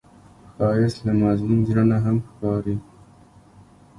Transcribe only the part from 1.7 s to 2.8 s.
نه هم ښکاري